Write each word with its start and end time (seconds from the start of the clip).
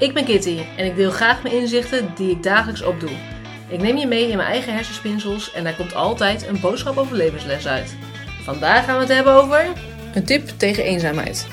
Ik 0.00 0.14
ben 0.14 0.24
Kitty 0.24 0.58
en 0.76 0.86
ik 0.86 0.96
deel 0.96 1.10
graag 1.10 1.42
mijn 1.42 1.54
inzichten 1.54 2.12
die 2.16 2.30
ik 2.30 2.42
dagelijks 2.42 2.82
opdoe. 2.82 3.10
Ik 3.68 3.80
neem 3.80 3.96
je 3.96 4.06
mee 4.06 4.28
in 4.28 4.36
mijn 4.36 4.48
eigen 4.48 4.74
hersenspinsels 4.74 5.52
en 5.52 5.64
daar 5.64 5.76
komt 5.76 5.94
altijd 5.94 6.46
een 6.46 6.60
boodschap 6.60 6.96
over 6.96 7.16
levensles 7.16 7.66
uit. 7.66 7.96
Vandaag 8.42 8.84
gaan 8.84 8.94
we 8.94 9.00
het 9.00 9.12
hebben 9.12 9.32
over 9.32 9.72
een 10.14 10.24
tip 10.24 10.48
tegen 10.48 10.84
eenzaamheid. 10.84 11.46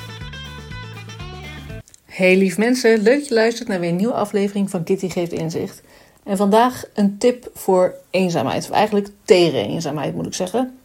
Hey 2.06 2.38
lief 2.38 2.58
mensen, 2.58 3.02
leuk 3.02 3.18
dat 3.18 3.28
je 3.28 3.34
luistert 3.34 3.68
naar 3.68 3.80
weer 3.80 3.90
een 3.90 3.96
nieuwe 3.96 4.14
aflevering 4.14 4.70
van 4.70 4.84
Kitty 4.84 5.10
Geeft 5.10 5.32
Inzicht. 5.32 5.82
En 6.24 6.38
vandaag 6.38 6.84
een 6.94 7.18
tip 7.18 7.50
voor 7.54 7.96
eenzaamheid, 8.10 8.64
of 8.64 8.72
eigenlijk 8.72 9.10
tegen 9.24 9.66
eenzaamheid 9.66 10.16
moet 10.16 10.26
ik 10.26 10.34
zeggen. 10.34 10.78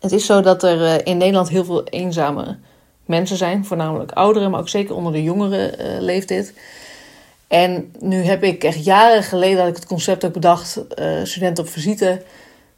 Het 0.00 0.12
is 0.12 0.26
zo 0.26 0.40
dat 0.40 0.62
er 0.62 0.84
eh, 0.84 0.94
in 1.04 1.16
Nederland 1.16 1.48
heel 1.48 1.64
veel 1.64 1.84
eenzame 1.84 2.56
mensen 3.04 3.36
zijn, 3.36 3.64
voornamelijk 3.64 4.12
ouderen, 4.12 4.50
maar 4.50 4.60
ook 4.60 4.68
zeker 4.68 4.94
onder 4.94 5.12
de 5.12 5.22
jongeren 5.22 5.80
uh, 5.80 6.00
leeft 6.00 6.28
dit. 6.28 6.52
En 7.48 7.92
nu 7.98 8.22
heb 8.22 8.44
ik 8.44 8.64
echt 8.64 8.84
jaren 8.84 9.22
geleden 9.22 9.56
dat 9.56 9.68
ik 9.68 9.74
het 9.74 9.86
concept 9.86 10.24
ook 10.24 10.32
bedacht, 10.32 10.80
uh, 10.98 11.06
studenten 11.22 11.64
op 11.64 11.70
visite, 11.70 12.22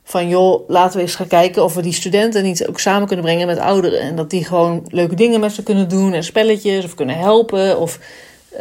van 0.05 0.29
joh, 0.29 0.69
laten 0.69 0.97
we 0.97 1.03
eens 1.03 1.15
gaan 1.15 1.27
kijken 1.27 1.65
of 1.65 1.75
we 1.75 1.83
die 1.83 1.93
studenten 1.93 2.43
niet 2.43 2.67
ook 2.67 2.81
samen 2.81 3.07
kunnen 3.07 3.25
brengen 3.25 3.47
met 3.47 3.59
ouderen. 3.59 4.01
En 4.01 4.17
dat 4.17 4.31
die 4.31 4.45
gewoon 4.45 4.87
leuke 4.89 5.15
dingen 5.15 5.41
met 5.41 5.53
ze 5.53 5.63
kunnen 5.63 5.89
doen 5.89 6.13
en 6.13 6.25
spelletjes 6.25 6.85
of 6.85 6.95
kunnen 6.95 7.19
helpen. 7.19 7.79
Of 7.79 7.99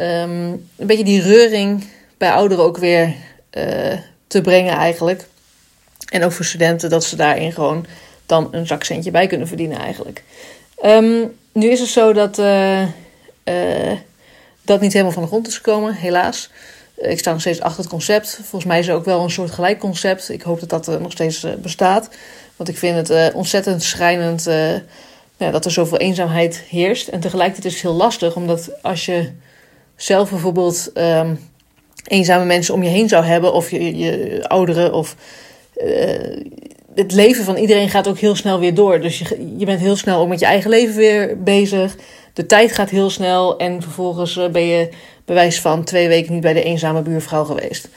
een 0.76 0.86
beetje 0.86 1.04
die 1.04 1.22
reuring 1.22 1.86
bij 2.18 2.32
ouderen 2.32 2.64
ook 2.64 2.78
weer 2.78 3.14
uh, 3.52 3.64
te 4.26 4.40
brengen 4.40 4.74
eigenlijk. 4.74 5.26
En 6.08 6.24
ook 6.24 6.32
voor 6.32 6.44
studenten 6.44 6.90
dat 6.90 7.04
ze 7.04 7.16
daarin 7.16 7.52
gewoon 7.52 7.86
dan 8.26 8.48
een 8.50 8.66
zakcentje 8.66 9.10
bij 9.10 9.26
kunnen 9.26 9.48
verdienen 9.48 9.78
eigenlijk. 9.78 10.22
Um, 10.84 11.36
nu 11.54 11.68
is 11.68 11.80
het 11.80 11.88
zo 11.88 12.12
dat 12.12 12.38
uh, 12.38 12.82
uh, 12.82 13.92
dat 14.62 14.80
niet 14.80 14.92
helemaal 14.92 15.12
van 15.12 15.22
de 15.22 15.28
grond 15.28 15.46
is 15.46 15.56
gekomen, 15.56 15.94
helaas. 15.94 16.50
Ik 16.96 17.18
sta 17.18 17.30
nog 17.30 17.40
steeds 17.40 17.60
achter 17.60 17.80
het 17.80 17.90
concept. 17.90 18.34
Volgens 18.34 18.64
mij 18.64 18.78
is 18.78 18.88
er 18.88 18.94
ook 18.94 19.04
wel 19.04 19.22
een 19.22 19.30
soort 19.30 19.50
gelijk 19.50 19.78
concept. 19.78 20.28
Ik 20.28 20.42
hoop 20.42 20.68
dat 20.68 20.84
dat 20.84 21.00
nog 21.00 21.12
steeds 21.12 21.46
bestaat. 21.62 22.08
Want 22.56 22.68
ik 22.68 22.78
vind 22.78 23.08
het 23.08 23.32
ontzettend 23.32 23.82
schrijnend 23.82 24.48
dat 25.36 25.64
er 25.64 25.70
zoveel 25.70 25.98
eenzaamheid 25.98 26.62
heerst. 26.68 27.08
En 27.08 27.20
tegelijkertijd 27.20 27.66
is 27.66 27.72
het 27.72 27.82
heel 27.82 28.00
lastig, 28.00 28.36
omdat 28.36 28.82
als 28.82 29.04
je 29.04 29.30
zelf 29.96 30.30
bijvoorbeeld 30.30 30.90
um, 30.94 31.48
eenzame 32.04 32.44
mensen 32.44 32.74
om 32.74 32.82
je 32.82 32.88
heen 32.88 33.08
zou 33.08 33.24
hebben, 33.24 33.52
of 33.52 33.70
je, 33.70 33.96
je 33.96 34.44
ouderen, 34.48 34.92
of 34.92 35.16
het 36.94 37.12
leven 37.12 37.44
van 37.44 37.56
iedereen 37.56 37.88
gaat 37.88 38.08
ook 38.08 38.18
heel 38.18 38.36
snel 38.36 38.60
weer 38.60 38.74
door. 38.74 39.00
Dus 39.00 39.18
je, 39.18 39.54
je 39.58 39.64
bent 39.64 39.80
heel 39.80 39.96
snel 39.96 40.20
ook 40.20 40.28
met 40.28 40.40
je 40.40 40.46
eigen 40.46 40.70
leven 40.70 40.96
weer 40.96 41.42
bezig. 41.42 41.96
De 42.32 42.46
tijd 42.46 42.72
gaat 42.72 42.90
heel 42.90 43.10
snel 43.10 43.58
en 43.58 43.82
vervolgens 43.82 44.40
ben 44.52 44.66
je 44.66 44.88
bewijs 45.24 45.60
van 45.60 45.84
twee 45.84 46.08
weken 46.08 46.32
niet 46.32 46.42
bij 46.42 46.52
de 46.52 46.62
eenzame 46.62 47.02
buurvrouw 47.02 47.44
geweest. 47.44 47.88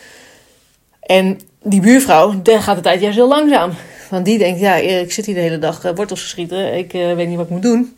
En 0.99 1.39
die 1.63 1.81
buurvrouw, 1.81 2.41
daar 2.41 2.61
gaat 2.61 2.75
de 2.75 2.81
tijd 2.81 3.01
juist 3.01 3.17
heel 3.17 3.27
langzaam. 3.27 3.71
Want 4.09 4.25
die 4.25 4.37
denkt, 4.37 4.59
ja, 4.59 4.75
ik 4.75 5.11
zit 5.11 5.25
hier 5.25 5.35
de 5.35 5.41
hele 5.41 5.59
dag 5.59 5.81
wortels 5.81 6.21
te 6.21 6.27
schieten. 6.27 6.77
Ik 6.77 6.93
uh, 6.93 7.13
weet 7.13 7.27
niet 7.27 7.37
wat 7.37 7.45
ik 7.45 7.51
moet 7.51 7.61
doen. 7.61 7.95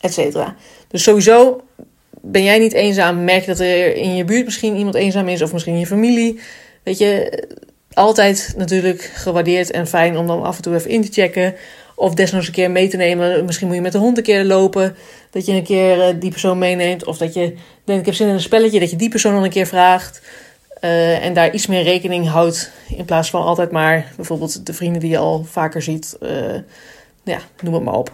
Et 0.00 0.12
cetera. 0.12 0.56
Dus 0.88 1.02
sowieso 1.02 1.60
ben 2.20 2.44
jij 2.44 2.58
niet 2.58 2.72
eenzaam. 2.72 3.24
Merk 3.24 3.40
je 3.40 3.46
dat 3.46 3.58
er 3.60 3.96
in 3.96 4.16
je 4.16 4.24
buurt 4.24 4.44
misschien 4.44 4.76
iemand 4.76 4.94
eenzaam 4.94 5.28
is. 5.28 5.42
Of 5.42 5.52
misschien 5.52 5.74
in 5.74 5.80
je 5.80 5.86
familie. 5.86 6.40
Weet 6.82 6.98
je, 6.98 7.42
altijd 7.94 8.54
natuurlijk 8.56 9.02
gewaardeerd 9.02 9.70
en 9.70 9.86
fijn 9.86 10.16
om 10.16 10.26
dan 10.26 10.42
af 10.42 10.56
en 10.56 10.62
toe 10.62 10.74
even 10.74 10.90
in 10.90 11.04
te 11.04 11.12
checken. 11.12 11.54
Of 11.94 12.14
desnoods 12.14 12.46
een 12.46 12.52
keer 12.52 12.70
mee 12.70 12.88
te 12.88 12.96
nemen. 12.96 13.44
Misschien 13.44 13.66
moet 13.66 13.76
je 13.76 13.82
met 13.82 13.92
de 13.92 13.98
hond 13.98 14.16
een 14.16 14.22
keer 14.22 14.44
lopen. 14.44 14.96
Dat 15.30 15.46
je 15.46 15.52
een 15.52 15.64
keer 15.64 15.96
uh, 15.96 16.20
die 16.20 16.30
persoon 16.30 16.58
meeneemt. 16.58 17.04
Of 17.04 17.18
dat 17.18 17.34
je 17.34 17.54
denkt, 17.84 18.00
ik 18.00 18.06
heb 18.06 18.14
zin 18.14 18.28
in 18.28 18.34
een 18.34 18.40
spelletje. 18.40 18.80
Dat 18.80 18.90
je 18.90 18.96
die 18.96 19.08
persoon 19.08 19.32
dan 19.32 19.42
een 19.42 19.50
keer 19.50 19.66
vraagt. 19.66 20.22
Uh, 20.80 21.24
en 21.24 21.34
daar 21.34 21.52
iets 21.54 21.66
meer 21.66 21.82
rekening 21.82 22.28
houdt. 22.28 22.70
In 22.96 23.04
plaats 23.04 23.30
van 23.30 23.42
altijd 23.42 23.70
maar 23.70 24.12
bijvoorbeeld 24.16 24.66
de 24.66 24.72
vrienden 24.72 25.00
die 25.00 25.10
je 25.10 25.18
al 25.18 25.44
vaker 25.44 25.82
ziet. 25.82 26.16
Uh, 26.20 26.30
ja, 27.24 27.38
noem 27.60 27.74
het 27.74 27.82
maar 27.82 27.94
op. 27.94 28.12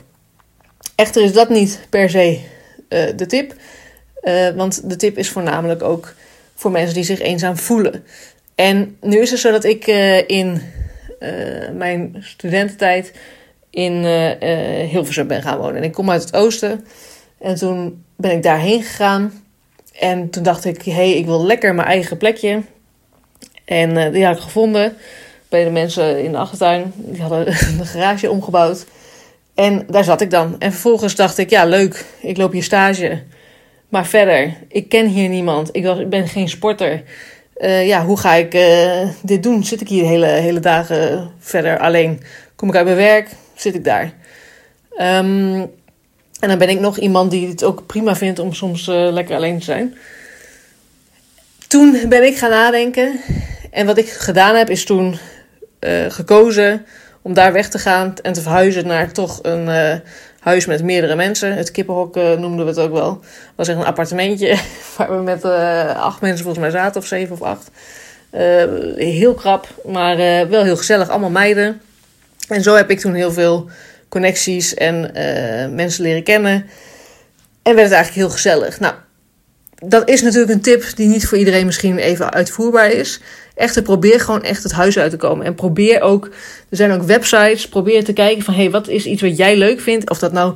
Echter 0.95 1.23
is 1.23 1.33
dat 1.33 1.49
niet 1.49 1.81
per 1.91 2.11
se 2.11 2.41
de 3.17 3.27
tip. 3.27 3.55
want 4.57 4.91
de 4.91 4.97
tip 4.97 5.19
is 5.19 5.29
voornamelijk 5.29 5.83
ook 5.83 6.15
voor 6.55 6.71
mensen 6.71 6.95
die 6.95 7.05
zich 7.05 7.21
eenzaam 7.21 7.57
voelen. 7.57 8.05
En 8.57 8.97
nu 9.01 9.19
is 9.21 9.31
het 9.31 9.41
zo 9.41 9.51
dat 9.51 9.65
ik 9.65 9.87
uh, 9.87 10.29
in 10.29 10.63
uh, 11.21 11.69
mijn 11.75 12.17
studententijd 12.21 13.13
in 13.71 13.93
uh, 13.93 14.91
Hilversum 14.91 15.27
ben 15.27 15.43
gaan 15.43 15.59
wonen. 15.59 15.77
En 15.77 15.83
ik 15.83 15.93
kom 15.93 16.11
uit 16.11 16.23
het 16.23 16.37
oosten. 16.37 16.87
En 17.39 17.55
toen 17.55 18.05
ben 18.17 18.31
ik 18.31 18.43
daarheen 18.43 18.83
gegaan. 18.83 19.45
En 19.93 20.31
toen 20.31 20.43
dacht 20.43 20.65
ik, 20.65 20.83
hé, 20.83 20.93
hey, 20.93 21.13
ik 21.13 21.27
wil 21.27 21.47
lekker 21.47 21.75
mijn 21.75 21.89
eigen 21.89 22.17
plekje. 22.17 22.63
En 23.65 24.13
die 24.13 24.25
had 24.25 24.37
ik 24.37 24.43
gevonden 24.43 24.97
bij 25.49 25.65
de 25.65 25.71
mensen 25.71 26.25
in 26.25 26.33
de 26.33 26.39
achtertuin. 26.39 26.93
Die 26.97 27.21
hadden 27.21 27.47
een 27.79 27.87
garage 27.87 28.31
omgebouwd. 28.31 28.87
En 29.55 29.87
daar 29.91 30.05
zat 30.05 30.21
ik 30.21 30.31
dan. 30.31 30.57
En 30.59 30.73
vervolgens 30.73 31.15
dacht 31.15 31.39
ik, 31.39 31.51
ja, 31.51 31.65
leuk, 31.65 32.05
ik 32.21 32.37
loop 32.37 32.53
hier 32.53 32.63
stage. 32.63 33.23
Maar 33.89 34.07
verder, 34.07 34.55
ik 34.69 34.89
ken 34.89 35.07
hier 35.07 35.29
niemand. 35.29 35.69
Ik, 35.73 35.85
was, 35.85 35.99
ik 35.99 36.09
ben 36.09 36.29
geen 36.29 36.49
sporter. 36.49 37.03
Uh, 37.59 37.87
ja, 37.87 38.05
hoe 38.05 38.19
ga 38.19 38.35
ik 38.35 38.55
uh, 38.55 39.09
dit 39.23 39.43
doen? 39.43 39.65
Zit 39.65 39.81
ik 39.81 39.89
hier 39.89 40.05
hele, 40.05 40.27
hele 40.27 40.61
dagen 40.61 41.31
verder 41.39 41.79
alleen? 41.79 42.23
Kom 42.57 42.69
ik 42.69 42.75
uit 42.75 42.85
mijn 42.85 42.97
werk? 42.97 43.29
Zit 43.55 43.75
ik 43.75 43.85
daar? 43.85 44.13
Um, 44.99 45.61
en 46.41 46.49
dan 46.49 46.59
ben 46.59 46.69
ik 46.69 46.81
nog 46.81 46.99
iemand 46.99 47.31
die 47.31 47.49
het 47.49 47.65
ook 47.65 47.87
prima 47.87 48.17
vindt 48.17 48.39
om 48.39 48.53
soms 48.53 48.89
uh, 48.89 49.13
lekker 49.13 49.37
alleen 49.37 49.59
te 49.59 49.65
zijn. 49.65 49.97
Toen 51.67 52.09
ben 52.09 52.27
ik 52.27 52.37
gaan 52.37 52.51
nadenken. 52.51 53.21
En 53.71 53.87
wat 53.87 53.99
ik 53.99 54.09
gedaan 54.09 54.55
heb, 54.55 54.71
is 54.71 54.85
toen 54.85 55.19
gekozen 56.09 56.87
om 57.23 57.35
daar 57.35 57.53
weg 57.53 57.69
te 57.69 57.79
gaan 57.79 58.15
en 58.23 58.33
te 58.33 58.43
verhuizen 58.43 58.87
naar 58.87 59.13
toch 59.13 59.39
een 59.43 59.69
huis 60.47 60.67
met 60.67 60.83
meerdere 60.83 61.15
mensen. 61.15 61.57
Het 61.57 61.71
kippenhok 61.71 62.17
uh, 62.17 62.33
noemden 62.33 62.65
we 62.65 62.71
het 62.71 62.81
ook 62.81 62.93
wel. 62.93 63.21
Het 63.23 63.53
was 63.55 63.69
echt 63.69 63.79
een 63.79 63.85
appartementje 63.85 64.59
waar 64.97 65.17
we 65.17 65.23
met 65.23 65.45
uh, 65.45 66.03
acht 66.03 66.21
mensen 66.21 66.45
volgens 66.45 66.65
mij 66.65 66.73
zaten, 66.73 67.01
of 67.01 67.07
zeven 67.07 67.33
of 67.33 67.43
acht. 67.43 67.71
Uh, 68.35 68.41
heel 68.97 69.35
krap, 69.35 69.69
maar 69.85 70.17
wel 70.49 70.65
heel 70.65 70.77
gezellig. 70.77 71.09
Allemaal 71.09 71.31
meiden. 71.31 71.81
En 72.49 72.63
zo 72.63 72.75
heb 72.75 72.91
ik 72.91 73.01
toen 73.01 73.15
heel 73.15 73.33
veel 73.33 73.71
connecties 74.09 74.75
en 74.75 75.11
mensen 75.75 76.03
leren 76.03 76.23
kennen. 76.23 76.53
En 77.63 77.75
werd 77.75 77.89
het 77.89 77.97
eigenlijk 77.97 78.15
heel 78.15 78.31
gezellig. 78.31 78.81
Nou, 78.81 78.95
dat 79.85 80.09
is 80.09 80.23
natuurlijk 80.23 80.53
een 80.53 80.61
tip 80.61 80.85
die 80.95 81.09
niet 81.09 81.27
voor 81.27 81.39
iedereen 81.39 81.67
misschien 81.67 81.99
even 81.99 82.33
uitvoerbaar 82.33 82.91
is. 82.91 83.21
Echter, 83.55 83.83
probeer 83.83 84.21
gewoon 84.21 84.43
echt 84.43 84.63
het 84.63 84.73
huis 84.73 84.99
uit 84.99 85.11
te 85.11 85.17
komen. 85.17 85.47
En 85.47 85.55
probeer 85.55 86.01
ook, 86.01 86.25
er 86.69 86.77
zijn 86.77 86.93
ook 86.93 87.03
websites, 87.03 87.69
probeer 87.69 88.05
te 88.05 88.13
kijken 88.13 88.45
van... 88.45 88.55
hé, 88.55 88.61
hey, 88.61 88.71
wat 88.71 88.89
is 88.89 89.07
iets 89.07 89.23
wat 89.23 89.37
jij 89.37 89.57
leuk 89.57 89.81
vindt? 89.81 90.11
Of 90.11 90.19
dat 90.19 90.33
nou 90.33 90.55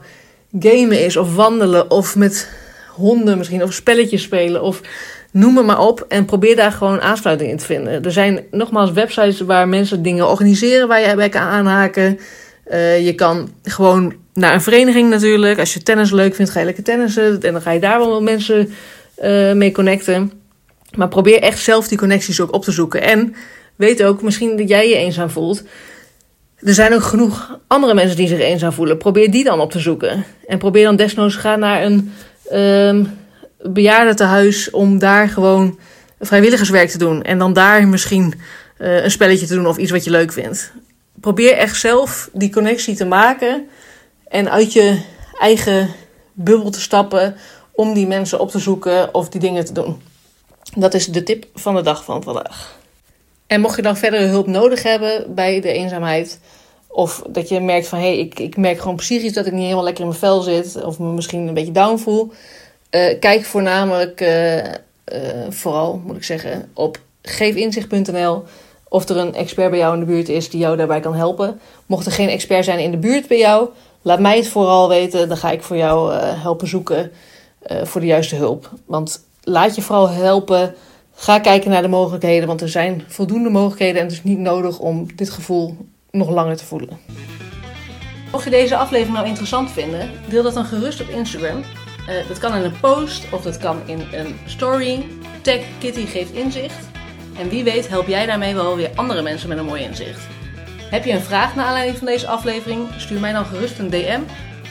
gamen 0.59 1.05
is, 1.05 1.17
of 1.17 1.35
wandelen, 1.35 1.91
of 1.91 2.17
met 2.17 2.49
honden 2.89 3.39
misschien... 3.39 3.63
of 3.63 3.73
spelletjes 3.73 4.23
spelen, 4.23 4.63
of 4.63 4.81
noem 5.33 5.57
het 5.57 5.67
maar 5.67 5.81
op. 5.81 6.05
En 6.09 6.25
probeer 6.25 6.57
daar 6.57 6.73
gewoon 6.73 7.01
aansluiting 7.01 7.51
in 7.51 7.57
te 7.57 7.65
vinden. 7.65 8.05
Er 8.05 8.13
zijn 8.13 8.45
nogmaals 8.51 8.93
websites 8.93 9.41
waar 9.41 9.69
mensen 9.69 10.03
dingen 10.03 10.29
organiseren... 10.29 10.89
waar 10.89 11.09
je 11.09 11.15
bij 11.15 11.29
kan 11.29 11.43
aanhaken. 11.43 12.19
Uh, 12.71 13.07
je 13.07 13.15
kan 13.15 13.53
gewoon 13.63 14.15
naar 14.35 14.55
een 14.55 14.63
vereniging 14.63 15.11
natuurlijk. 15.11 15.59
Als 15.59 15.75
je 15.75 15.83
tennis 15.83 16.11
leuk 16.11 16.35
vindt, 16.35 16.51
ga 16.51 16.59
je 16.59 16.65
lekker 16.65 16.85
tennissen. 16.85 17.43
En 17.43 17.53
dan 17.53 17.63
ga 17.63 17.71
je 17.71 17.81
daar 17.81 17.99
wel 17.99 18.23
mensen 18.23 18.73
uh, 19.23 19.53
mee 19.53 19.73
connecten. 19.73 20.33
Maar 20.97 21.09
probeer 21.09 21.43
echt 21.43 21.59
zelf 21.59 21.89
die 21.89 21.99
connecties 21.99 22.41
ook 22.41 22.55
op 22.55 22.65
te 22.65 22.73
zoeken. 22.73 23.03
En 23.03 23.35
weet 23.77 24.03
ook 24.03 24.23
misschien 24.23 24.57
dat 24.57 24.69
jij 24.69 24.89
je 24.89 24.97
eenzaam 24.97 25.31
voelt. 25.31 25.63
Er 26.59 26.75
zijn 26.75 26.95
ook 26.95 27.03
genoeg 27.03 27.59
andere 27.67 27.95
mensen 27.95 28.17
die 28.17 28.29
zich 28.29 28.41
eenzaam 28.41 28.73
voelen. 28.73 28.99
Probeer 28.99 29.31
die 29.31 29.45
dan 29.45 29.61
op 29.61 29.71
te 29.71 29.79
zoeken. 29.79 30.25
En 30.47 30.59
probeer 30.59 30.85
dan 30.85 30.97
desnoods 30.97 31.37
gaan 31.37 31.59
naar 31.59 31.83
een 31.83 32.13
um, 32.53 33.19
bejaardentehuis 33.73 34.71
om 34.71 34.99
daar 34.99 35.29
gewoon 35.29 35.79
vrijwilligerswerk 36.21 36.89
te 36.89 36.99
doen. 36.99 37.23
En 37.23 37.39
dan 37.39 37.53
daar 37.53 37.89
misschien 37.89 38.35
uh, 38.79 39.03
een 39.03 39.11
spelletje 39.11 39.47
te 39.47 39.55
doen 39.55 39.67
of 39.67 39.77
iets 39.77 39.91
wat 39.91 40.05
je 40.05 40.11
leuk 40.11 40.33
vindt. 40.33 40.73
Probeer 41.21 41.53
echt 41.53 41.77
zelf 41.77 42.31
die 42.33 42.53
connectie 42.53 42.97
te 42.97 43.05
maken 43.05 43.69
en 44.29 44.51
uit 44.51 44.73
je 44.73 45.01
eigen 45.41 45.89
bubbel 46.33 46.71
te 46.71 46.81
stappen 46.81 47.37
om 47.73 47.95
die 47.95 48.07
mensen 48.07 48.41
op 48.41 48.51
te 48.51 48.59
zoeken 48.59 49.15
of 49.15 49.29
die 49.29 49.41
dingen 49.41 49.65
te 49.65 49.73
doen. 49.73 50.03
Dat 50.77 50.95
is 50.95 51.07
de 51.07 51.23
tip 51.23 51.47
van 51.55 51.75
de 51.75 51.83
dag 51.83 52.05
van 52.05 52.23
vandaag. 52.23 52.79
En 53.47 53.61
mocht 53.61 53.77
je 53.77 53.83
dan 53.83 53.97
verdere 53.97 54.25
hulp 54.25 54.47
nodig 54.47 54.83
hebben 54.83 55.35
bij 55.35 55.61
de 55.61 55.73
eenzaamheid, 55.73 56.41
of 56.87 57.23
dat 57.29 57.49
je 57.49 57.61
merkt 57.61 57.89
van 57.89 57.99
hé, 57.99 58.05
hey, 58.05 58.19
ik, 58.19 58.39
ik 58.39 58.57
merk 58.57 58.79
gewoon 58.79 58.97
psychisch 58.97 59.33
dat 59.33 59.47
ik 59.47 59.53
niet 59.53 59.63
helemaal 59.63 59.85
lekker 59.85 60.03
in 60.03 60.09
mijn 60.09 60.21
vel 60.21 60.41
zit, 60.41 60.85
of 60.85 60.99
me 60.99 61.13
misschien 61.13 61.49
een 61.49 61.55
beetje 61.55 61.73
down 61.73 61.99
voel, 61.99 62.33
uh, 62.91 63.19
kijk 63.21 63.45
voornamelijk, 63.45 64.21
uh, 64.21 64.57
uh, 64.57 64.65
vooral 65.49 66.01
moet 66.05 66.17
ik 66.17 66.25
zeggen, 66.25 66.71
op 66.75 66.99
geefinzicht.nl 67.23 68.45
of 68.89 69.09
er 69.09 69.17
een 69.17 69.35
expert 69.35 69.71
bij 69.71 69.79
jou 69.79 69.95
in 69.95 70.01
de 70.01 70.07
buurt 70.07 70.29
is 70.29 70.51
die 70.51 70.61
jou 70.61 70.77
daarbij 70.77 71.01
kan 71.01 71.15
helpen. 71.15 71.61
Mocht 71.87 72.07
er 72.07 72.13
geen 72.13 72.29
expert 72.29 72.65
zijn 72.65 72.79
in 72.79 72.91
de 72.91 72.97
buurt 72.97 73.29
bij 73.29 73.39
jou, 73.39 73.69
laat 74.03 74.21
mij 74.21 74.37
het 74.37 74.49
vooral 74.49 74.89
weten. 74.89 75.29
Dan 75.29 75.37
ga 75.37 75.51
ik 75.51 75.63
voor 75.63 75.77
jou 75.77 76.15
helpen 76.15 76.69
zoeken 76.69 77.13
voor 77.63 78.01
de 78.01 78.07
juiste 78.07 78.37
hulp. 78.37 78.71
Want 78.87 79.25
laat 79.43 79.75
je 79.75 79.83
vooral 79.83 80.09
helpen. 80.09 80.75
Ga 81.15 81.39
kijken 81.39 81.71
naar 81.71 81.83
de 81.83 81.89
mogelijkheden, 81.89 82.49
want 82.49 82.61
er 82.61 82.69
zijn 82.69 83.05
voldoende 83.07 83.51
mogelijkheden 83.51 83.97
en 84.01 84.07
het 84.07 84.13
is 84.13 84.23
niet 84.23 84.39
nodig 84.39 84.79
om 84.79 85.17
dit 85.17 85.31
gevoel 85.31 85.77
nog 86.11 86.31
langer 86.31 86.57
te 86.57 86.65
voelen. 86.65 86.99
Mocht 88.33 88.45
je 88.45 88.51
deze 88.51 88.77
aflevering 88.77 89.17
nou 89.17 89.29
interessant 89.29 89.71
vinden, 89.71 90.11
deel 90.29 90.43
dat 90.43 90.55
dan 90.55 90.65
gerust 90.65 91.01
op 91.01 91.09
Instagram. 91.09 91.59
Uh, 91.59 92.29
dat 92.29 92.39
kan 92.39 92.55
in 92.55 92.65
een 92.65 92.81
post 92.81 93.33
of 93.33 93.43
dat 93.43 93.59
kan 93.59 93.77
in 93.87 94.03
een 94.13 94.39
story. 94.47 95.07
Tag 95.43 95.61
Kitty 95.79 96.07
geeft 96.07 96.33
inzicht. 96.33 96.89
En 97.39 97.49
wie 97.49 97.65
weet 97.65 97.89
help 97.89 98.07
jij 98.07 98.27
daarmee 98.27 98.55
wel 98.55 98.77
weer 98.77 98.91
andere 98.95 99.23
mensen 99.23 99.49
met 99.49 99.59
een 99.59 99.65
mooi 99.65 99.83
inzicht. 99.83 100.27
Heb 100.91 101.05
je 101.05 101.13
een 101.13 101.21
vraag 101.21 101.55
naar 101.55 101.67
aanleiding 101.67 101.99
van 101.99 102.07
deze 102.07 102.27
aflevering? 102.27 102.89
Stuur 102.97 103.21
mij 103.21 103.33
dan 103.33 103.45
gerust 103.45 103.79
een 103.79 103.91
DM 103.91 104.21